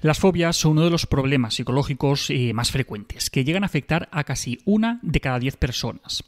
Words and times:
Las 0.00 0.18
fobias 0.18 0.56
son 0.56 0.72
uno 0.72 0.84
de 0.84 0.90
los 0.90 1.06
problemas 1.06 1.54
psicológicos 1.54 2.30
eh, 2.30 2.52
más 2.54 2.70
frecuentes, 2.70 3.30
que 3.30 3.44
llegan 3.44 3.64
a 3.64 3.66
afectar 3.66 4.08
a 4.12 4.24
casi 4.24 4.58
una 4.64 5.00
de 5.02 5.20
cada 5.20 5.38
diez 5.38 5.56
personas. 5.56 6.24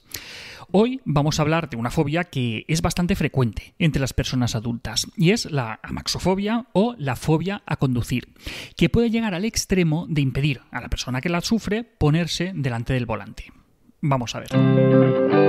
Hoy 0.72 1.00
vamos 1.04 1.38
a 1.38 1.42
hablar 1.42 1.68
de 1.68 1.76
una 1.76 1.90
fobia 1.90 2.24
que 2.24 2.64
es 2.68 2.80
bastante 2.80 3.16
frecuente 3.16 3.74
entre 3.78 4.00
las 4.00 4.12
personas 4.12 4.54
adultas 4.54 5.08
y 5.16 5.30
es 5.30 5.50
la 5.50 5.80
amaxofobia 5.82 6.66
o 6.72 6.94
la 6.96 7.16
fobia 7.16 7.62
a 7.66 7.76
conducir, 7.76 8.28
que 8.76 8.88
puede 8.88 9.10
llegar 9.10 9.34
al 9.34 9.44
extremo 9.44 10.06
de 10.08 10.20
impedir 10.20 10.60
a 10.70 10.80
la 10.80 10.88
persona 10.88 11.20
que 11.20 11.28
la 11.28 11.40
sufre 11.40 11.82
ponerse 11.82 12.52
delante 12.54 12.92
del 12.92 13.06
volante. 13.06 13.52
Vamos 14.00 14.34
a 14.34 14.40
ver. 14.40 15.39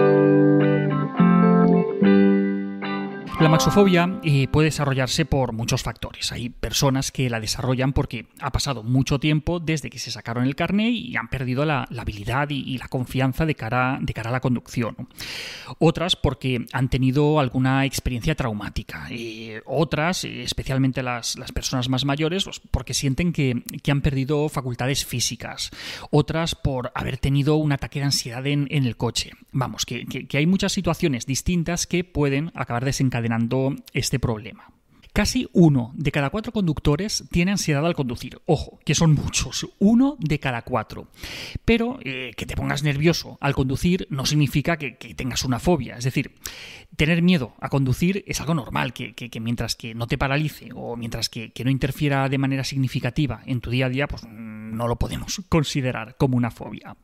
La 3.41 3.49
maxofobia 3.49 4.19
eh, 4.23 4.47
puede 4.47 4.65
desarrollarse 4.65 5.25
por 5.25 5.51
muchos 5.51 5.81
factores. 5.81 6.31
Hay 6.31 6.49
personas 6.49 7.11
que 7.11 7.27
la 7.27 7.39
desarrollan 7.39 7.91
porque 7.91 8.27
ha 8.39 8.51
pasado 8.51 8.83
mucho 8.83 9.19
tiempo 9.19 9.59
desde 9.59 9.89
que 9.89 9.97
se 9.97 10.11
sacaron 10.11 10.45
el 10.45 10.55
carné 10.55 10.91
y 10.91 11.15
han 11.15 11.27
perdido 11.27 11.65
la, 11.65 11.87
habilidad 11.97 12.51
y, 12.51 12.77
la 12.77 12.87
confianza 12.87 13.47
de 13.47 13.55
cara, 13.55 13.97
de 13.99 14.13
cara 14.13 14.29
a 14.29 14.33
la 14.33 14.41
conducción. 14.41 14.95
Otras 15.79 16.15
porque 16.15 16.67
han 16.71 16.89
tenido 16.89 17.39
alguna 17.39 17.83
experiencia 17.85 18.35
traumática. 18.35 19.07
Eh, 19.09 19.63
otras, 19.65 20.23
eh, 20.23 20.43
especialmente 20.43 21.01
las, 21.01 21.35
personas 21.51 21.89
más 21.89 22.05
mayores, 22.05 22.43
pues, 22.43 22.61
porque 22.69 22.93
sienten 22.93 23.33
que, 23.33 23.63
han 23.89 24.01
perdido 24.01 24.49
facultades 24.49 25.03
físicas. 25.03 25.71
Otras 26.11 26.53
por 26.53 26.91
haber 26.93 27.17
tenido 27.17 27.55
un 27.55 27.71
ataque 27.71 27.99
de 27.99 28.05
ansiedad 28.05 28.45
en, 28.45 28.67
el 28.69 28.97
coche. 28.97 29.31
Vamos, 29.51 29.87
que 29.87 30.37
hay 30.37 30.45
muchas 30.45 30.73
situaciones 30.73 31.25
distintas 31.25 31.87
que 31.87 32.03
pueden 32.03 32.51
acabar 32.53 32.85
desencadenando 32.85 33.30
este 33.93 34.19
problema. 34.19 34.71
Casi 35.13 35.49
uno 35.51 35.91
de 35.93 36.09
cada 36.09 36.29
cuatro 36.29 36.53
conductores 36.53 37.25
tiene 37.31 37.51
ansiedad 37.51 37.85
al 37.85 37.95
conducir. 37.95 38.39
Ojo, 38.45 38.79
que 38.85 38.95
son 38.95 39.13
muchos. 39.13 39.67
Uno 39.77 40.15
de 40.19 40.39
cada 40.39 40.61
cuatro. 40.61 41.09
Pero 41.65 41.99
eh, 42.01 42.31
que 42.37 42.45
te 42.45 42.55
pongas 42.55 42.83
nervioso 42.83 43.37
al 43.41 43.53
conducir 43.53 44.07
no 44.09 44.25
significa 44.25 44.77
que, 44.77 44.91
tengas 45.15 45.43
una 45.43 45.59
fobia. 45.59 45.97
Es 45.97 46.05
decir, 46.05 46.35
tener 46.95 47.21
miedo 47.21 47.55
a 47.59 47.67
conducir 47.67 48.23
es 48.25 48.39
algo 48.39 48.53
normal, 48.53 48.93
que, 48.93 49.13
mientras 49.41 49.75
que 49.75 49.93
no 49.93 50.07
te 50.07 50.17
paralice 50.17 50.69
o 50.73 50.95
mientras 50.95 51.27
que, 51.27 51.51
no 51.61 51.69
interfiera 51.69 52.29
de 52.29 52.37
manera 52.37 52.63
significativa 52.63 53.41
en 53.45 53.59
tu 53.59 53.69
día 53.69 53.87
a 53.87 53.89
día, 53.89 54.07
pues 54.07 54.23
no 54.71 54.87
lo 54.87 54.97
podemos 54.97 55.41
considerar 55.49 56.15
como 56.17 56.37
una 56.37 56.51
fobia. 56.51 56.95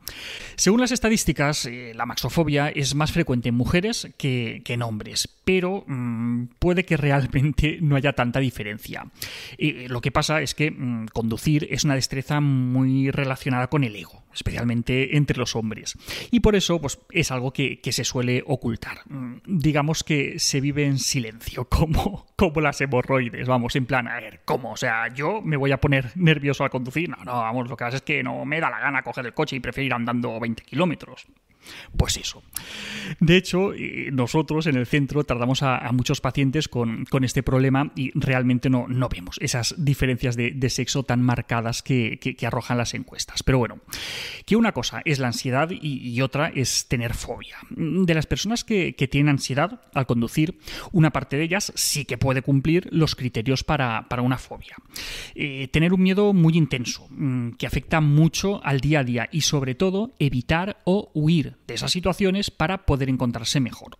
Según 0.56 0.80
las 0.80 0.92
estadísticas, 0.92 1.66
eh, 1.66 1.92
la 1.94 2.06
maxofobia 2.06 2.68
es 2.68 2.94
más 2.94 3.12
frecuente 3.12 3.48
en 3.48 3.54
mujeres 3.54 4.08
que, 4.18 4.62
en 4.66 4.82
hombres, 4.82 5.28
pero 5.44 5.84
mm, 5.86 6.44
puede 6.58 6.84
que 6.84 6.96
realmente 6.96 7.78
no 7.82 7.96
haya 7.96 8.12
tanta 8.12 8.40
diferencia. 8.40 9.06
Eh, 9.56 9.86
lo 9.88 10.00
que 10.00 10.10
pasa 10.10 10.42
es 10.42 10.54
que 10.54 10.70
mm, 10.70 11.06
conducir 11.12 11.68
es 11.70 11.84
una 11.84 11.94
destreza 11.94 12.40
muy 12.40 13.10
relacionada 13.10 13.68
con 13.68 13.84
el 13.84 13.96
ego 13.96 14.24
especialmente 14.38 15.16
entre 15.16 15.36
los 15.36 15.56
hombres. 15.56 15.96
Y 16.30 16.40
por 16.40 16.56
eso 16.56 16.80
pues, 16.80 16.98
es 17.10 17.30
algo 17.30 17.52
que, 17.52 17.80
se 17.88 18.04
suele 18.04 18.44
ocultar. 18.46 18.98
Mm, 19.08 19.38
digamos 19.46 20.04
que 20.04 20.38
se 20.38 20.60
vive 20.60 20.84
en 20.84 20.98
silencio, 20.98 21.64
como, 21.68 22.26
como 22.36 22.60
las 22.60 22.80
hemorroides. 22.80 23.48
Vamos, 23.48 23.74
en 23.76 23.86
plan, 23.86 24.06
a 24.08 24.20
ver, 24.20 24.40
¿cómo? 24.44 24.72
O 24.72 24.76
sea, 24.76 25.12
yo 25.12 25.40
me 25.42 25.56
voy 25.56 25.72
a 25.72 25.80
poner 25.80 26.12
nervioso 26.14 26.64
al 26.64 26.70
conducir. 26.70 27.08
No, 27.08 27.16
no, 27.24 27.32
vamos, 27.32 27.57
lo 27.64 27.76
que 27.76 27.84
pasa 27.84 27.96
es 27.96 28.02
que 28.02 28.22
no 28.22 28.44
me 28.44 28.60
da 28.60 28.70
la 28.70 28.80
gana 28.80 29.02
coger 29.02 29.26
el 29.26 29.34
coche 29.34 29.56
y 29.56 29.60
prefiero 29.60 29.86
ir 29.86 29.94
andando 29.94 30.38
20 30.38 30.62
kilómetros. 30.62 31.26
Pues 31.96 32.16
eso. 32.16 32.42
De 33.20 33.36
hecho, 33.36 33.72
eh, 33.74 34.10
nosotros 34.12 34.66
en 34.66 34.76
el 34.76 34.86
centro 34.86 35.24
tratamos 35.24 35.62
a, 35.62 35.90
muchos 35.92 36.20
pacientes 36.20 36.68
con, 36.68 37.06
este 37.22 37.42
problema 37.42 37.92
y 37.96 38.12
realmente 38.18 38.70
no, 38.70 38.86
vemos 39.08 39.36
esas 39.40 39.74
diferencias 39.78 40.36
de, 40.36 40.70
sexo 40.70 41.02
tan 41.02 41.22
marcadas 41.22 41.82
que, 41.82 42.36
arrojan 42.46 42.78
las 42.78 42.94
encuestas. 42.94 43.42
Pero 43.42 43.58
bueno, 43.58 43.78
que 44.46 44.56
una 44.56 44.72
cosa 44.72 45.02
es 45.04 45.18
la 45.18 45.28
ansiedad 45.28 45.70
y, 45.70 46.20
otra 46.20 46.48
es 46.48 46.86
tener 46.88 47.14
fobia. 47.14 47.56
De 47.70 48.14
las 48.14 48.26
personas 48.26 48.64
que, 48.64 48.92
tienen 49.08 49.30
ansiedad 49.30 49.80
al 49.94 50.06
conducir, 50.06 50.58
una 50.92 51.10
parte 51.10 51.36
de 51.36 51.44
ellas 51.44 51.72
sí 51.74 52.04
que 52.04 52.18
puede 52.18 52.42
cumplir 52.42 52.88
los 52.92 53.14
criterios 53.14 53.64
para, 53.64 54.06
una 54.20 54.38
fobia. 54.38 54.76
Eh, 55.34 55.68
tener 55.68 55.92
un 55.92 56.02
miedo 56.02 56.32
muy 56.32 56.56
intenso, 56.56 57.06
mm, 57.10 57.52
que 57.52 57.66
afecta 57.66 58.00
mucho 58.00 58.60
al 58.64 58.80
día 58.80 59.00
a 59.00 59.04
día 59.04 59.28
y 59.32 59.42
sobre 59.42 59.74
todo 59.74 60.12
evitar 60.18 60.80
o 60.84 61.10
huir 61.14 61.57
de 61.66 61.74
esas 61.74 61.92
situaciones 61.92 62.50
para 62.50 62.86
poder 62.86 63.08
encontrarse 63.08 63.60
mejor. 63.60 63.98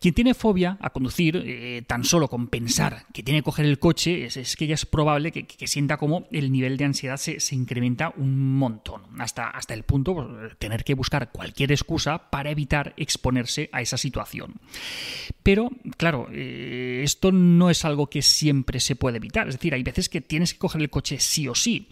Quien 0.00 0.14
tiene 0.14 0.32
fobia 0.32 0.78
a 0.80 0.88
conducir, 0.90 1.42
eh, 1.44 1.82
tan 1.86 2.04
solo 2.04 2.28
con 2.28 2.48
pensar 2.48 3.04
que 3.12 3.22
tiene 3.22 3.40
que 3.40 3.44
coger 3.44 3.66
el 3.66 3.78
coche, 3.78 4.24
es, 4.24 4.56
que 4.56 4.66
ya 4.66 4.72
es 4.72 4.86
probable 4.86 5.30
que, 5.30 5.66
sienta 5.66 5.98
como 5.98 6.26
el 6.32 6.50
nivel 6.50 6.78
de 6.78 6.86
ansiedad 6.86 7.18
se, 7.18 7.36
incrementa 7.54 8.14
un 8.16 8.56
montón, 8.56 9.02
hasta, 9.18 9.50
hasta 9.50 9.74
el 9.74 9.82
punto 9.82 10.14
de 10.14 10.22
pues, 10.22 10.58
tener 10.58 10.84
que 10.84 10.94
buscar 10.94 11.30
cualquier 11.32 11.70
excusa 11.70 12.30
para 12.30 12.50
evitar 12.50 12.94
exponerse 12.96 13.68
a 13.72 13.82
esa 13.82 13.98
situación. 13.98 14.54
Pero, 15.42 15.70
claro, 15.98 16.28
eh, 16.32 17.02
esto 17.04 17.30
no 17.30 17.68
es 17.68 17.84
algo 17.84 18.08
que 18.08 18.22
siempre 18.22 18.80
se 18.80 18.96
puede 18.96 19.18
evitar, 19.18 19.48
es 19.48 19.56
decir, 19.56 19.74
hay 19.74 19.82
veces 19.82 20.08
que 20.08 20.22
tienes 20.22 20.54
que 20.54 20.60
coger 20.60 20.80
el 20.80 20.88
coche 20.88 21.18
sí 21.20 21.46
o 21.46 21.54
sí, 21.54 21.88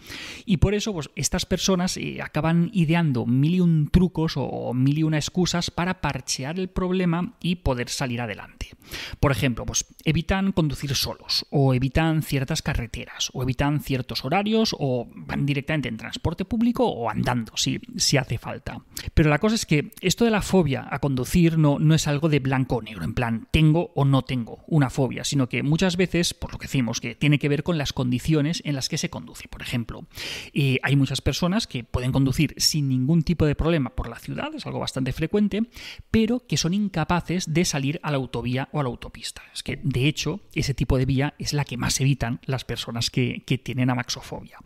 y 0.47 0.57
por 0.57 0.73
eso 0.73 0.93
pues, 0.93 1.11
estas 1.15 1.45
personas 1.45 1.95
eh, 1.97 2.23
acaban 2.23 2.71
ideando 2.73 3.27
mil 3.27 3.53
y 3.53 3.59
un 3.59 3.87
trucos 3.89 4.33
o 4.35 4.73
mil 4.73 4.97
y 4.97 5.03
una 5.03 5.17
excusas 5.17 5.69
para 5.69 6.01
parchear 6.01 6.59
el 6.59 6.69
problema 6.69 7.35
y 7.39 7.57
poder 7.57 7.89
salir 7.99 8.21
adelante. 8.21 8.71
Por 9.19 9.31
ejemplo, 9.31 9.65
pues 9.65 9.85
evitan 10.03 10.51
conducir 10.51 10.95
solos, 10.95 11.45
o 11.51 11.73
evitan 11.73 12.23
ciertas 12.23 12.61
carreteras, 12.61 13.29
o 13.33 13.43
evitan 13.43 13.81
ciertos 13.81 14.25
horarios, 14.25 14.75
o 14.79 15.07
van 15.13 15.45
directamente 15.45 15.89
en 15.89 15.97
transporte 15.97 16.45
público 16.45 16.87
o 16.87 17.09
andando, 17.09 17.53
si, 17.55 17.79
si 17.97 18.17
hace 18.17 18.37
falta. 18.37 18.81
Pero 19.13 19.29
la 19.29 19.39
cosa 19.39 19.55
es 19.55 19.65
que 19.65 19.91
esto 20.01 20.25
de 20.25 20.31
la 20.31 20.41
fobia 20.41 20.87
a 20.89 20.99
conducir 20.99 21.57
no, 21.57 21.77
no 21.79 21.93
es 21.93 22.07
algo 22.07 22.29
de 22.29 22.39
blanco 22.39 22.77
o 22.77 22.81
negro, 22.81 23.03
en 23.03 23.13
plan, 23.13 23.47
tengo 23.51 23.91
o 23.95 24.05
no 24.05 24.23
tengo 24.23 24.63
una 24.67 24.89
fobia, 24.89 25.23
sino 25.23 25.49
que 25.49 25.61
muchas 25.61 25.97
veces, 25.97 26.33
por 26.33 26.51
lo 26.51 26.57
que 26.57 26.67
decimos, 26.67 27.01
que 27.01 27.15
tiene 27.15 27.39
que 27.39 27.49
ver 27.49 27.63
con 27.63 27.77
las 27.77 27.93
condiciones 27.93 28.61
en 28.65 28.75
las 28.75 28.89
que 28.89 28.97
se 28.97 29.09
conduce. 29.09 29.47
Por 29.47 29.61
ejemplo, 29.61 30.07
eh, 30.53 30.79
hay 30.83 30.95
muchas 30.95 31.21
personas 31.21 31.67
que 31.67 31.83
pueden 31.83 32.11
conducir 32.11 32.55
sin 32.57 32.87
ningún 32.87 33.23
tipo 33.23 33.45
de 33.45 33.55
problema 33.55 33.89
por 33.91 34.09
la 34.09 34.19
ciudad, 34.19 34.53
es 34.55 34.65
algo 34.65 34.79
bastante 34.79 35.11
frecuente, 35.11 35.63
pero 36.11 36.45
que 36.47 36.57
son 36.57 36.73
incapaces 36.73 37.53
de 37.53 37.65
salir 37.65 37.88
a 38.03 38.11
la 38.11 38.17
autovía 38.17 38.69
o 38.71 38.79
a 38.79 38.83
la 38.83 38.89
autopista. 38.89 39.41
Es 39.53 39.63
que, 39.63 39.79
de 39.81 40.07
hecho, 40.07 40.41
ese 40.53 40.73
tipo 40.73 40.97
de 40.97 41.05
vía 41.05 41.33
es 41.39 41.53
la 41.53 41.65
que 41.65 41.77
más 41.77 41.99
evitan 42.01 42.39
las 42.45 42.65
personas 42.65 43.09
que, 43.09 43.43
tienen 43.63 43.89
amaxofobia. 43.89 44.57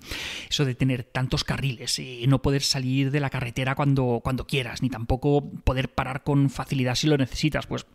Eso 0.50 0.66
de 0.66 0.75
tener 0.75 1.03
tantos 1.03 1.44
carriles, 1.44 1.97
y 2.00 2.28
no 2.28 2.41
poder 2.41 2.62
salir 2.62 3.12
de 3.12 3.19
la 3.19 3.29
carretera 3.29 3.75
cuando, 3.75 4.22
cuando 4.23 4.45
quieras, 4.45 4.81
ni 4.81 4.89
tampoco 4.89 5.50
poder 5.63 5.89
parar 5.89 6.23
con 6.23 6.50
facilidad 6.50 6.95
si 6.95 7.07
lo 7.07 7.17
necesitas, 7.17 7.66
pues 7.66 7.85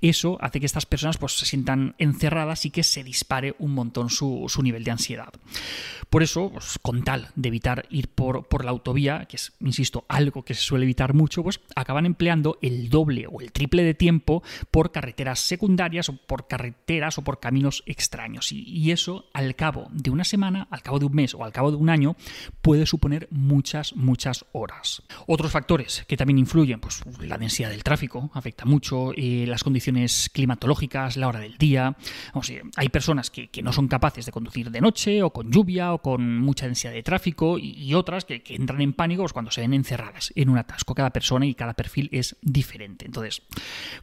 eso 0.00 0.38
hace 0.40 0.60
que 0.60 0.66
estas 0.66 0.86
personas 0.86 1.18
pues, 1.18 1.32
se 1.32 1.46
sientan 1.46 1.94
encerradas 1.98 2.64
y 2.66 2.70
que 2.70 2.82
se 2.82 3.04
dispare 3.04 3.54
un 3.58 3.72
montón 3.72 4.10
su, 4.10 4.48
nivel 4.62 4.84
de 4.84 4.90
ansiedad. 4.90 5.32
Por 6.10 6.22
eso, 6.22 6.50
pues, 6.50 6.78
con 6.80 7.04
tal 7.04 7.28
de 7.36 7.48
evitar 7.48 7.86
ir 7.90 8.08
por, 8.08 8.46
por 8.46 8.64
la 8.64 8.70
autovía, 8.70 9.26
que 9.26 9.36
es, 9.36 9.52
insisto, 9.60 10.04
algo 10.08 10.44
que 10.44 10.54
se 10.54 10.62
suele 10.62 10.84
evitar 10.84 11.14
mucho, 11.14 11.42
pues 11.42 11.60
acaban 11.74 12.06
empleando 12.06 12.58
el 12.62 12.90
doble 12.90 13.26
o 13.30 13.40
el 13.40 13.52
triple 13.52 13.82
de 13.82 13.94
tiempo 13.94 14.42
por 14.70 14.92
carreteras 14.92 15.40
secundarias 15.40 16.08
o 16.08 16.16
por 16.16 16.48
carreteras 16.48 17.18
o 17.18 17.22
por 17.22 17.40
caminos 17.40 17.82
extraños. 17.86 18.52
Y, 18.52 18.90
eso, 18.92 19.26
al 19.32 19.54
cabo 19.56 19.88
de 19.90 20.10
una 20.10 20.24
semana, 20.24 20.68
al 20.70 20.82
cabo 20.82 20.98
de 20.98 21.06
un 21.06 21.14
mes 21.14 21.34
o 21.34 21.44
al 21.44 21.52
cabo 21.52 21.70
de 21.70 21.76
un 21.76 21.88
año, 21.88 22.16
puede 22.60 22.86
suponer 22.86 23.28
muchas, 23.30 23.94
muchas 23.96 24.44
horas. 24.52 25.02
Otros 25.26 25.52
factores 25.52 26.04
que 26.06 26.16
también 26.16 26.38
influyen, 26.38 26.80
pues 26.80 27.02
la 27.20 27.38
densidad 27.38 27.70
del 27.70 27.84
tráfico 27.84 28.30
afecta 28.34 28.64
mucho, 28.64 29.12
eh, 29.16 29.44
las 29.46 29.64
condiciones 29.64 30.30
climatológicas, 30.32 31.16
la 31.16 31.28
hora 31.28 31.40
del 31.40 31.56
día. 31.58 31.96
hay 32.76 32.88
personas 32.88 33.30
que, 33.30 33.50
no 33.62 33.72
son 33.72 33.86
capaces 33.86 34.26
de 34.26 34.32
conducir 34.32 34.70
de 34.70 34.80
noche 34.80 35.22
o 35.22 35.30
con 35.30 35.52
lluvia 35.52 35.92
o 35.92 36.02
con 36.02 36.40
mucha 36.40 36.66
densidad 36.66 36.92
de 36.92 37.02
tráfico 37.02 37.58
y, 37.58 37.94
otras 37.94 38.24
que, 38.24 38.42
entran 38.48 38.80
en 38.80 38.92
pánico 38.92 39.22
pues, 39.22 39.32
cuando 39.32 39.50
se 39.50 39.60
ven 39.60 39.74
encerradas 39.74 40.32
en 40.34 40.48
un 40.48 40.58
atasco. 40.58 40.94
Cada 40.94 41.10
persona 41.10 41.46
y 41.46 41.54
cada 41.54 41.74
perfil 41.74 42.08
es 42.12 42.36
diferente. 42.42 43.06
Entonces, 43.06 43.42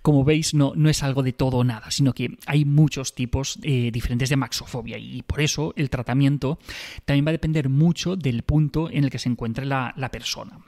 como 0.01 0.23
veis, 0.23 0.38
no, 0.53 0.73
no 0.75 0.89
es 0.89 1.03
algo 1.03 1.23
de 1.23 1.33
todo 1.33 1.57
o 1.57 1.63
nada, 1.63 1.91
sino 1.91 2.13
que 2.13 2.37
hay 2.45 2.65
muchos 2.65 3.15
tipos 3.15 3.59
eh, 3.63 3.91
diferentes 3.91 4.29
de 4.29 4.35
maxofobia 4.35 4.97
y 4.97 5.21
por 5.21 5.41
eso 5.41 5.73
el 5.75 5.89
tratamiento 5.89 6.59
también 7.05 7.25
va 7.25 7.29
a 7.29 7.33
depender 7.33 7.69
mucho 7.69 8.15
del 8.15 8.43
punto 8.43 8.89
en 8.89 9.03
el 9.03 9.09
que 9.09 9.19
se 9.19 9.29
encuentre 9.29 9.65
la, 9.65 9.93
persona. 10.11 10.59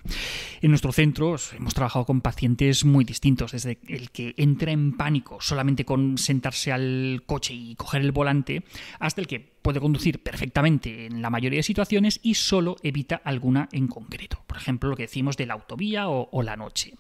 En 0.62 0.70
nuestro 0.70 0.92
centro 0.92 1.36
hemos 1.58 1.74
trabajado 1.74 2.06
con 2.06 2.22
pacientes 2.22 2.86
muy 2.86 3.04
distintos, 3.04 3.54
desde 3.54 3.80
el 3.88 4.12
que 4.12 4.36
entra 4.38 4.72
en 4.72 4.96
pánico 4.96 5.38
solamente 5.42 5.84
con 5.84 6.18
sentarse 6.18 6.72
al 6.72 7.24
coche 7.26 7.54
y 7.54 7.76
coger 7.76 8.02
el 8.02 8.12
volante, 8.12 8.64
hasta 9.00 9.22
el 9.22 9.28
que 9.28 9.51
puede 9.62 9.80
conducir 9.80 10.22
perfectamente 10.24 11.06
en 11.06 11.22
la 11.22 11.30
mayoría 11.30 11.58
de 11.58 11.64
situaciones 11.64 12.20
y 12.24 12.36
solo 12.36 12.76
evita 12.84 13.22
alguna 13.24 13.70
en 13.72 13.88
concreto. 13.88 14.42
Por 14.48 14.58
ejemplo, 14.58 14.90
lo 14.90 14.96
que 14.96 15.04
decimos 15.04 15.38
de 15.38 15.46
la 15.46 15.54
autovía 15.54 16.10
o, 16.10 16.42
la 16.42 16.56
noche. 16.56 16.96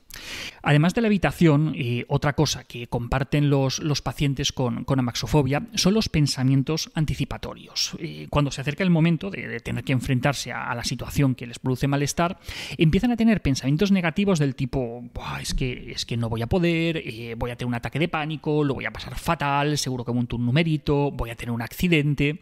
Además 0.61 0.93
de 0.93 1.01
la 1.01 1.07
evitación, 1.07 1.73
eh, 1.75 2.05
otra 2.07 2.33
cosa 2.33 2.63
que 2.63 2.87
comparten 2.87 3.49
los, 3.49 3.79
los 3.79 4.01
pacientes 4.01 4.51
con, 4.51 4.85
amaxofobia 4.87 5.67
son 5.75 5.93
los 5.93 6.09
pensamientos 6.09 6.91
anticipatorios. 6.93 7.95
Eh, 7.99 8.27
cuando 8.29 8.51
se 8.51 8.61
acerca 8.61 8.83
el 8.83 8.89
momento 8.89 9.31
de, 9.31 9.59
tener 9.61 9.83
que 9.83 9.93
enfrentarse 9.93 10.51
a, 10.51 10.73
la 10.75 10.83
situación 10.83 11.33
que 11.33 11.47
les 11.47 11.59
produce 11.59 11.87
malestar, 11.87 12.39
empiezan 12.77 13.11
a 13.11 13.17
tener 13.17 13.41
pensamientos 13.41 13.91
negativos 13.91 14.39
del 14.39 14.55
tipo, 14.55 15.03
es, 15.41 15.53
que, 15.53 15.91
es 15.91 16.05
que 16.05 16.17
no 16.17 16.29
voy 16.29 16.41
a 16.41 16.47
poder, 16.47 16.97
eh, 16.97 17.35
voy 17.37 17.51
a 17.51 17.55
tener 17.55 17.67
un 17.67 17.75
ataque 17.75 17.99
de 17.99 18.07
pánico, 18.07 18.63
lo 18.63 18.75
voy 18.75 18.85
a 18.85 18.91
pasar 18.91 19.17
fatal, 19.17 19.77
seguro 19.77 20.05
que 20.05 20.11
monto 20.11 20.35
un 20.35 20.45
numerito, 20.45 21.11
voy 21.11 21.31
a 21.31 21.35
tener 21.35 21.51
un 21.51 21.61
accidente. 21.61 22.41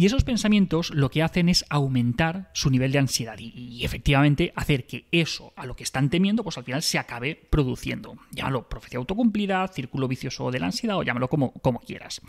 Y 0.00 0.06
esos 0.06 0.24
pensamientos 0.24 0.92
lo 0.94 1.10
que 1.10 1.22
hacen 1.22 1.50
es 1.50 1.62
aumentar 1.68 2.48
su 2.54 2.70
nivel 2.70 2.90
de 2.90 3.00
ansiedad 3.00 3.36
y, 3.38 3.84
efectivamente 3.84 4.50
hacer 4.56 4.86
que 4.86 5.04
eso 5.12 5.52
a 5.56 5.66
lo 5.66 5.76
que 5.76 5.84
están 5.84 6.08
temiendo, 6.08 6.42
pues 6.42 6.56
al 6.56 6.64
final 6.64 6.80
se 6.80 6.98
acabe 6.98 7.34
produciendo. 7.34 8.16
Llámalo 8.30 8.66
profecía 8.66 8.98
autocumplida, 8.98 9.68
círculo 9.68 10.08
vicioso 10.08 10.50
de 10.50 10.58
la 10.58 10.68
ansiedad 10.68 10.96
o 10.96 11.02
llámalo 11.02 11.28
como, 11.28 11.52
como 11.52 11.80
quieras. 11.80 12.22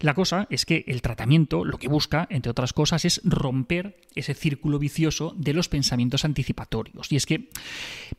La 0.00 0.14
cosa 0.14 0.46
es 0.48 0.64
que 0.64 0.86
el 0.86 1.02
tratamiento 1.02 1.66
lo 1.66 1.76
que 1.76 1.88
busca, 1.88 2.26
entre 2.30 2.50
otras 2.50 2.72
cosas, 2.72 3.04
es 3.04 3.20
romper 3.24 4.00
ese 4.14 4.32
círculo 4.32 4.78
vicioso 4.78 5.34
de 5.36 5.52
los 5.52 5.68
pensamientos 5.68 6.24
anticipatorios. 6.24 7.12
Y 7.12 7.16
es 7.16 7.26
que, 7.26 7.50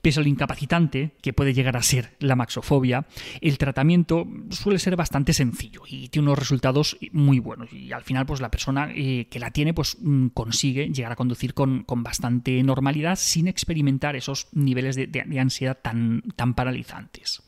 pese 0.04 0.19
a 0.19 0.24
lo 0.24 0.30
incapacitante 0.30 1.13
que 1.24 1.34
puede 1.34 1.56
llegar 1.56 1.78
a 1.78 1.81
ser 1.81 2.12
la 2.19 2.36
maxofobia, 2.36 3.07
el 3.42 3.57
tratamiento 3.57 4.28
suele 4.51 4.78
ser 4.78 4.96
bastante 4.96 5.34
sencillo 5.34 5.81
y 5.88 6.10
tiene 6.10 6.28
unos 6.28 6.38
resultados 6.38 6.96
muy 7.12 7.39
buenos. 7.39 7.74
Y 7.74 7.92
al 7.92 8.04
final, 8.04 8.28
pues 8.28 8.39
la 8.39 8.51
persona 8.51 8.83
eh, 8.92 9.28
que 9.30 9.40
la 9.40 9.52
tiene 9.52 9.74
pues 9.74 9.98
mm, 10.00 10.28
consigue 10.28 10.90
llegar 10.90 11.12
a 11.12 11.16
conducir 11.16 11.54
con, 11.54 11.86
bastante 11.88 12.62
normalidad 12.64 13.16
sin 13.16 13.48
experimentar 13.48 14.16
esos 14.16 14.48
niveles 14.52 14.96
de, 14.96 15.40
ansiedad 15.40 15.78
tan, 15.82 16.24
tan 16.36 16.54
paralizantes. 16.54 17.42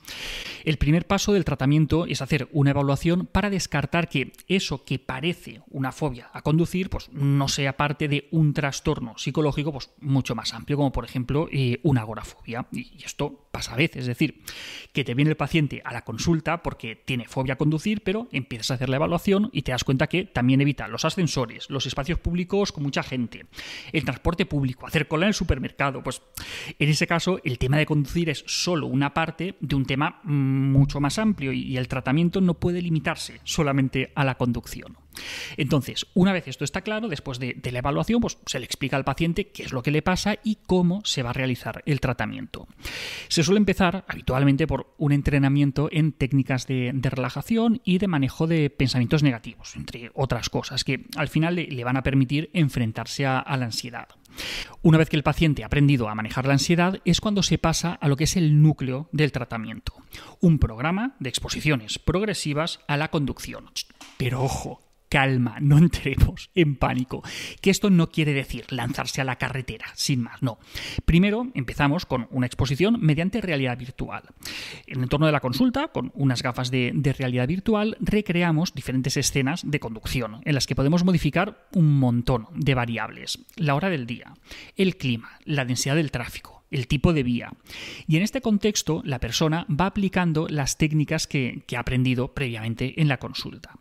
El 0.66 0.78
primer 0.78 1.06
paso 1.06 1.32
del 1.32 1.46
tratamiento 1.46 2.08
es 2.08 2.24
hacer 2.24 2.50
una 2.52 2.72
evaluación 2.72 3.28
para 3.28 3.52
descartar 3.52 4.10
que 4.10 4.34
eso 4.48 4.84
que 4.84 4.98
parece 4.98 5.62
una 5.70 5.92
fobia 5.92 6.32
a 6.34 6.42
conducir 6.42 6.90
pues 6.90 7.10
no 7.12 7.48
sea 7.48 7.78
parte 7.78 8.08
de 8.08 8.28
un 8.32 8.54
trastorno 8.54 9.16
psicológico 9.18 9.72
pues 9.72 9.92
mucho 10.00 10.34
más 10.34 10.54
amplio 10.54 10.78
como 10.78 10.92
por 10.92 11.06
ejemplo 11.06 11.48
eh, 11.52 11.80
una 11.84 12.02
agorafobia 12.02 12.66
y 12.72 13.04
esto 13.04 13.48
pasa 13.52 13.74
a 13.74 13.78
veces, 13.78 14.02
es 14.02 14.08
decir, 14.08 14.42
que 14.92 15.06
te 15.06 15.14
viene 15.14 15.32
el 15.32 15.38
paciente 15.38 15.82
a 15.86 15.94
la 15.94 16.04
consulta 16.04 16.62
porque 16.62 16.96
tiene 16.96 17.26
fobia 17.28 17.54
a 17.54 17.58
conducir 17.58 18.02
pero 18.02 18.28
empiezas 18.32 18.72
a 18.72 18.74
hacer 18.74 18.90
la 18.90 18.98
evaluación 18.98 19.50
y 19.54 19.62
te 19.62 19.72
das 19.72 19.84
cuenta 19.84 20.08
que 20.08 20.26
también 20.26 20.62
evita 20.62 20.88
los 20.88 21.06
ascensores, 21.06 21.70
los 21.70 21.86
espacios 21.86 22.20
públicos 22.20 22.72
con 22.72 22.84
mucha 22.84 23.04
gente, 23.04 23.46
el 23.94 24.04
transporte 24.04 24.46
público, 24.46 24.88
hacer 24.88 25.08
cola 25.08 25.26
en 25.26 25.30
el 25.30 25.34
supermercado. 25.34 26.04
Pues 26.04 26.22
en 26.80 26.90
ese 26.90 27.08
caso 27.08 27.40
el 27.44 27.58
tema 27.58 27.78
de 27.78 27.86
conducir 27.86 28.30
es 28.30 28.44
solo 28.48 28.88
una 28.88 29.14
parte 29.14 29.56
de 29.60 29.76
un 29.76 29.86
tema 29.86 29.95
mucho 30.24 31.00
más 31.00 31.18
amplio 31.20 31.52
y 31.52 31.78
el 31.78 31.88
tratamiento 31.88 32.42
no 32.42 32.56
puede 32.56 32.82
limitarse 32.82 33.40
solamente 33.44 34.12
a 34.16 34.24
la 34.24 34.36
conducción. 34.36 34.98
Entonces, 35.58 36.08
una 36.14 36.34
vez 36.34 36.48
esto 36.48 36.64
está 36.64 36.82
claro, 36.82 37.08
después 37.08 37.40
de, 37.40 37.60
la 37.72 37.80
evaluación, 37.80 38.22
pues 38.22 38.38
se 38.46 38.60
le 38.60 38.66
explica 38.66 38.98
al 38.98 39.04
paciente 39.04 39.48
qué 39.48 39.64
es 39.64 39.74
lo 39.74 39.84
que 39.84 39.92
le 39.92 40.02
pasa 40.02 40.38
y 40.44 40.58
cómo 40.66 41.02
se 41.04 41.24
va 41.24 41.32
a 41.32 41.34
realizar 41.34 41.84
el 41.86 42.00
tratamiento. 42.00 42.68
Se 43.28 43.44
suele 43.44 43.60
empezar 43.60 44.06
habitualmente 44.08 44.68
por 44.68 44.94
un 44.98 45.12
entrenamiento 45.12 45.90
en 45.92 46.12
técnicas 46.12 46.68
de, 46.68 46.94
relajación 47.16 47.82
y 47.84 47.98
de 47.98 48.08
manejo 48.08 48.48
de 48.48 48.70
pensamientos 48.70 49.24
negativos, 49.24 49.76
entre 49.76 50.12
otras 50.14 50.50
cosas, 50.50 50.84
que 50.84 51.06
al 51.16 51.28
final 51.28 51.56
le, 51.56 51.84
van 51.84 51.98
a 51.98 52.04
permitir 52.04 52.50
enfrentarse 52.54 53.26
a, 53.26 53.44
la 53.58 53.66
ansiedad. 53.66 54.08
Una 54.82 54.98
vez 54.98 55.10
que 55.10 55.16
el 55.16 55.24
paciente 55.24 55.64
ha 55.64 55.68
aprendido 55.68 56.10
a 56.10 56.16
manejar 56.16 56.46
la 56.46 56.54
ansiedad, 56.54 57.00
es 57.06 57.22
cuando 57.22 57.44
se 57.44 57.58
pasa 57.58 57.94
a 57.94 58.08
lo 58.08 58.18
que 58.18 58.26
es 58.26 58.36
el 58.36 58.62
núcleo 58.62 59.08
del 59.12 59.32
tratamiento, 59.32 59.94
un 60.42 60.60
programa 60.60 61.16
de 61.20 61.30
exposiciones 61.30 62.00
progresivas 62.00 62.80
a 62.88 62.98
la 62.98 63.10
conducción. 63.10 63.70
Pero 64.18 64.44
ojo, 64.44 64.85
calma, 65.10 65.58
no 65.62 65.78
entremos 65.78 66.50
en 66.56 66.76
pánico. 66.76 67.24
Que 67.62 67.70
esto 67.70 67.90
no 67.90 68.10
quiere 68.10 68.34
decir 68.34 68.66
lanzarse 68.70 69.22
a 69.22 69.26
la 69.26 69.38
carretera, 69.38 69.88
sin 69.96 70.22
más, 70.22 70.42
no. 70.42 70.60
Primero 71.06 71.48
empezamos 71.54 72.06
con 72.06 72.28
una 72.32 72.46
exposición 72.46 72.98
mediante 73.00 73.42
realidad 73.42 73.78
virtual. 73.78 74.24
En 74.88 74.98
el 74.98 75.04
entorno 75.04 75.26
de 75.26 75.32
la 75.32 75.40
consulta, 75.40 75.90
con 75.90 76.12
unas 76.16 76.44
gafas 76.44 76.72
de, 76.72 76.92
de 76.94 77.14
realidad 77.14 77.48
virtual, 77.48 77.98
recreamos 78.00 78.74
diferentes 78.74 79.18
escenas 79.18 79.70
de 79.70 79.80
conducción, 79.80 80.42
en 80.46 80.56
las 80.56 80.68
que 80.68 80.76
podemos 80.76 81.04
modificar 81.04 81.68
un 81.74 82.00
montón 82.00 82.48
de 82.54 82.76
variables. 82.76 83.40
La 83.56 83.76
hora 83.76 83.90
del 83.90 84.06
día, 84.06 84.34
el 84.76 84.98
clima, 84.98 85.40
la 85.46 85.66
densidad 85.66 85.96
del 85.96 86.12
tráfico 86.12 86.56
el 86.72 86.88
tipo 86.88 87.14
de 87.14 87.24
vía. 87.24 87.54
Y 88.08 88.18
en 88.18 88.24
este 88.24 88.42
contexto, 88.42 89.02
la 89.06 89.20
persona 89.20 89.66
va 89.70 89.88
aplicando 89.88 90.48
las 90.50 90.78
técnicas 90.78 91.28
que, 91.28 91.64
ha 91.76 91.80
aprendido 91.80 92.34
previamente 92.34 93.02
en 93.02 93.08
la 93.08 93.18
consulta. 93.18 93.76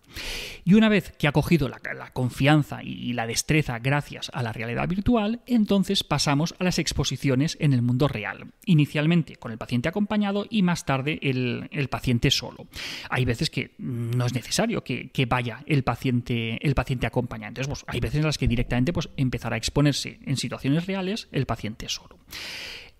Y 0.64 0.75
una 0.75 0.88
vez 0.88 1.12
que 1.19 1.28
ha 1.28 1.32
cogido 1.32 1.69
la, 1.69 1.81
confianza 2.12 2.82
y 2.82 3.12
la 3.12 3.26
destreza 3.26 3.78
gracias 3.78 4.31
a 4.32 4.43
la 4.43 4.52
realidad 4.52 4.88
virtual, 4.88 5.40
entonces 5.46 6.05
pasamos 6.05 6.55
a 6.58 6.64
las 6.64 6.78
exposiciones 6.78 7.56
en 7.61 7.72
el 7.72 7.82
mundo 7.82 8.08
real. 8.08 8.52
Inicialmente 8.64 9.37
con 9.37 9.52
el 9.52 9.58
paciente 9.58 9.88
acompañado 9.88 10.46
y 10.49 10.62
más 10.62 10.84
tarde 10.84 11.19
el, 11.22 11.88
paciente 11.90 12.31
solo. 12.31 12.66
Hay 13.11 13.25
veces 13.25 13.50
que 13.50 13.72
no 13.78 14.26
es 14.26 14.34
necesario 14.34 14.82
que, 14.82 15.26
vaya 15.28 15.62
el 15.66 15.84
paciente, 15.84 16.58
el 16.67 16.75
paciente 16.75 17.06
acompañado. 17.06 17.44
Hay 17.87 18.00
veces 18.00 18.20
en 18.20 18.26
las 18.26 18.38
que 18.38 18.49
directamente 18.49 18.93
pues, 18.93 19.08
empezará 19.17 19.55
a 19.55 19.58
exponerse 19.58 20.19
en 20.25 20.37
situaciones 20.37 20.87
reales 20.87 21.28
el 21.32 21.46
paciente 21.46 21.88
solo. 21.88 22.19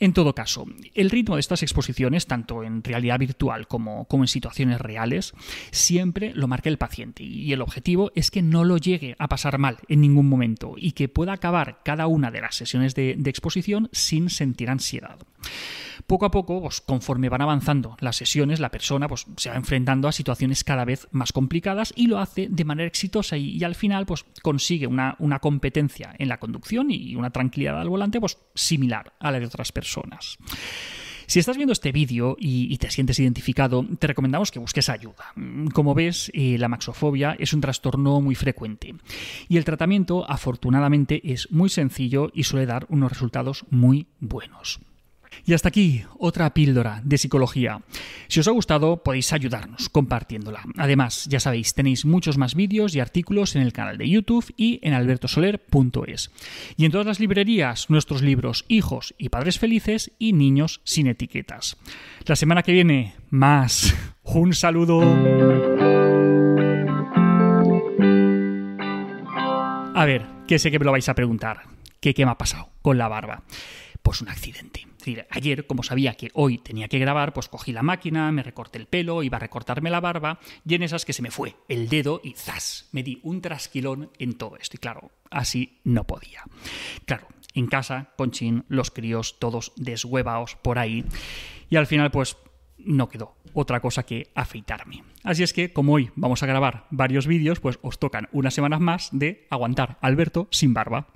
En 0.05 0.12
todo 0.12 0.35
caso, 0.35 0.67
el 0.93 1.09
ritmo 1.09 1.37
de 1.37 1.41
estas 1.41 1.62
exposiciones, 1.62 2.27
tanto 2.27 2.62
en 2.62 2.85
realidad 2.85 3.19
virtual 3.19 3.67
como, 3.67 4.06
en 4.12 4.29
situaciones 4.29 4.79
reales, 4.79 5.33
siempre 5.71 6.35
lo 6.35 6.47
marca 6.47 6.69
el 6.69 6.77
paciente 6.77 7.23
y 7.23 7.51
el 7.55 7.62
objetivo 7.62 8.12
es 8.15 8.31
que 8.31 8.43
no 8.43 8.65
lo 8.65 8.77
llegue 8.77 9.17
a 9.19 9.29
pasar 9.29 9.56
mal 9.56 9.79
en 9.89 10.03
ningún 10.03 10.29
momento 10.29 10.75
y 10.77 10.93
que 10.93 11.09
pueda 11.09 11.33
acabar 11.33 11.81
cada 11.87 12.06
una 12.06 12.31
de 12.31 12.43
las 12.43 12.55
sesiones 12.55 12.95
de 12.95 13.17
exposición 13.25 13.89
sin 13.93 14.29
sentir 14.29 14.69
ansiedad. 14.69 15.17
Poco 16.06 16.26
a 16.26 16.31
poco, 16.31 16.61
pues, 16.61 16.81
conforme 16.81 17.29
van 17.29 17.41
avanzando 17.41 17.96
las 18.00 18.17
sesiones, 18.17 18.61
la 18.61 18.70
persona 18.70 19.08
pues, 19.08 19.26
se 19.37 19.50
va 19.50 19.56
enfrentando 19.56 20.08
a 20.08 20.12
situaciones 20.12 20.64
cada 20.64 20.85
vez 20.85 21.08
más 21.12 21.32
complicadas 21.32 21.94
y 21.96 22.08
lo 22.08 22.19
hace 22.19 22.49
de 22.50 22.64
manera 22.64 22.87
exitosa 22.87 23.37
y, 23.37 23.62
al 23.64 23.75
final 23.75 24.05
pues, 24.05 24.25
consigue 24.43 24.87
una, 24.87 25.17
competencia 25.41 26.14
en 26.19 26.29
la 26.29 26.38
conducción 26.38 26.91
y 26.91 27.17
una 27.17 27.31
tranquilidad 27.31 27.81
al 27.81 27.88
volante 27.88 28.20
similar 28.55 29.12
a 29.19 29.31
la 29.31 29.41
de 29.41 29.46
otras 29.46 29.73
personas. 29.73 30.38
Si 31.26 31.38
estás 31.38 31.56
viendo 31.56 31.73
este 31.73 31.91
vídeo 31.91 32.37
y, 32.38 32.76
te 32.76 32.91
sientes 32.91 33.19
identificado, 33.19 33.87
te 33.99 34.06
recomendamos 34.06 34.50
que 34.50 34.58
busques 34.58 34.91
ayuda. 34.91 35.32
Como 35.73 35.94
ves, 35.94 36.31
eh, 36.35 36.58
la 36.58 36.69
maxofobia 36.69 37.35
es 37.38 37.55
un 37.55 37.62
trastorno 37.62 38.20
muy 38.20 38.35
frecuente 38.35 38.94
y 39.49 39.56
el 39.56 39.64
tratamiento 39.64 40.31
afortunadamente 40.31 41.20
es 41.32 41.50
muy 41.50 41.70
sencillo 41.70 42.31
y 42.35 42.44
suele 42.44 42.67
dar 42.67 42.87
unos 42.91 43.10
resultados 43.10 43.65
muy 43.70 44.06
buenos. 44.20 44.81
Y 45.46 45.55
hasta 45.55 45.69
aquí 45.69 46.03
otra 46.19 46.53
píldora 46.55 47.00
de 47.05 47.19
psicología. 47.19 47.82
Si 48.29 48.41
os 48.41 48.48
ha 48.48 48.53
gustado 48.53 49.03
podéis 49.03 49.32
ayudarnos 49.32 49.88
compartiéndola. 49.88 50.62
Además, 50.76 51.26
ya 51.29 51.41
sabéis, 51.41 51.74
tenéis 51.74 52.05
muchos 52.05 52.38
más 52.38 52.55
vídeos 52.55 52.94
y 52.94 53.00
artículos 53.00 53.56
en 53.56 53.62
el 53.62 53.72
canal 53.72 53.98
de 53.98 54.08
YouTube 54.08 54.53
y 54.56 54.81
en 54.82 54.94
albertosoler.es. 54.94 56.31
Y 56.76 56.84
en 56.84 56.93
todas 56.93 57.06
las 57.06 57.20
librerías 57.20 57.91
nuestros 57.91 58.22
libros 58.22 58.64
Hijos 58.69 59.14
y 59.19 59.29
Padres 59.29 59.58
Felices 59.58 60.12
y 60.19 60.32
Niños 60.32 60.81
sin 60.84 61.06
etiquetas. 61.06 61.76
La 62.26 62.36
semana 62.36 62.62
que 62.62 62.72
viene, 62.72 63.14
más. 63.31 63.94
Un 64.22 64.55
saludo. 64.55 65.03
A 69.94 70.05
ver, 70.06 70.26
que 70.48 70.58
sé 70.58 70.70
que 70.70 70.79
me 70.79 70.84
lo 70.84 70.93
vais 70.93 71.08
a 71.08 71.14
preguntar. 71.14 71.62
¿Qué, 72.00 72.14
qué 72.14 72.24
me 72.24 72.32
ha 72.32 72.38
pasado 72.38 72.70
con 72.82 72.98
la 72.98 73.08
barba? 73.08 73.44
Pues 74.05 74.20
un 74.20 74.29
accidente 74.29 74.87
ayer, 75.31 75.67
como 75.67 75.82
sabía 75.82 76.15
que 76.15 76.31
hoy 76.34 76.58
tenía 76.58 76.89
que 76.89 76.99
grabar, 76.99 77.32
pues 77.32 77.49
cogí 77.49 77.73
la 77.73 77.82
máquina, 77.82 78.31
me 78.32 78.43
recorté 78.43 78.79
el 78.79 78.87
pelo, 78.87 79.23
iba 79.23 79.37
a 79.37 79.41
recortarme 79.41 79.91
la 79.91 80.01
barba, 80.01 80.39
y 80.67 80.75
en 80.75 80.82
esas 80.82 81.05
que 81.05 81.13
se 81.13 81.23
me 81.23 81.31
fue 81.31 81.56
el 81.69 81.89
dedo 81.89 82.20
y 82.23 82.32
¡zas! 82.32 82.89
Me 82.93 83.03
di 83.03 83.20
un 83.23 83.41
trasquilón 83.41 84.11
en 84.19 84.34
todo 84.34 84.56
esto. 84.56 84.77
Y 84.77 84.79
claro, 84.79 85.11
así 85.31 85.81
no 85.84 86.05
podía. 86.05 86.43
Claro, 87.06 87.29
en 87.55 87.67
casa, 87.67 88.13
Conchín, 88.17 88.65
los 88.69 88.91
críos, 88.91 89.39
todos 89.39 89.73
deshuevaos 89.77 90.56
por 90.56 90.79
ahí. 90.79 91.05
Y 91.70 91.77
al 91.77 91.87
final, 91.87 92.11
pues 92.11 92.37
no 92.79 93.08
quedó 93.08 93.37
otra 93.53 93.81
cosa 93.81 94.05
que 94.05 94.31
afeitarme. 94.34 95.05
Así 95.23 95.43
es 95.43 95.53
que, 95.53 95.73
como 95.73 95.94
hoy 95.94 96.11
vamos 96.17 96.43
a 96.43 96.46
grabar 96.46 96.87
varios 96.91 97.27
vídeos, 97.27 97.61
pues 97.61 97.79
os 97.82 97.99
tocan 97.99 98.29
unas 98.32 98.55
semanas 98.55 98.81
más 98.81 99.08
de 99.13 99.46
aguantar 99.51 99.99
Alberto 100.01 100.49
sin 100.51 100.75
barba. 100.75 101.08